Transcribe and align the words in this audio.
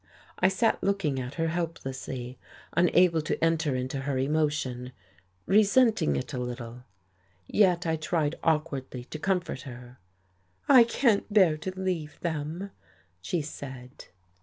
I 0.39 0.47
sat 0.47 0.81
looking 0.81 1.19
at 1.19 1.35
her 1.35 1.49
helplessly, 1.49 2.39
unable 2.73 3.21
to 3.21 3.37
enter 3.43 3.75
into 3.75 3.99
her 3.99 4.17
emotion, 4.17 4.93
resenting 5.45 6.15
it 6.15 6.33
a 6.33 6.39
little. 6.39 6.85
Yet 7.45 7.85
I 7.85 7.97
tried 7.97 8.33
awkwardly 8.43 9.03
to 9.03 9.19
comfort 9.19 9.61
her. 9.61 9.99
"I 10.67 10.85
can't 10.85 11.31
bear 11.31 11.55
to 11.57 11.79
leave 11.79 12.19
them," 12.21 12.71
she 13.21 13.43
said. 13.43 14.05